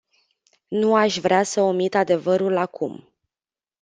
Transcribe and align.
Nu 0.67 0.95
aș 0.95 1.17
vrea 1.19 1.43
să 1.43 1.61
omit 1.61 1.95
adevărul 1.95 2.57
acum. 2.57 3.13